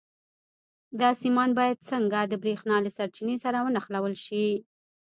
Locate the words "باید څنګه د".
1.59-2.33